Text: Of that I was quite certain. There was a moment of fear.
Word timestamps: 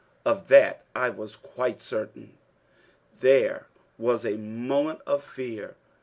Of 0.25 0.47
that 0.47 0.81
I 0.95 1.09
was 1.11 1.35
quite 1.35 1.79
certain. 1.79 2.35
There 3.19 3.67
was 3.99 4.25
a 4.25 4.35
moment 4.35 5.01
of 5.05 5.23
fear. 5.23 5.75